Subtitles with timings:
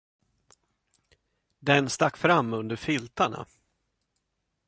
[1.59, 3.45] Den stack fram under filtarna.